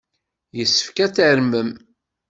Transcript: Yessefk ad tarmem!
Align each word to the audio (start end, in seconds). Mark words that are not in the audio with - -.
Yessefk 0.57 0.97
ad 1.05 1.11
tarmem! 1.15 1.69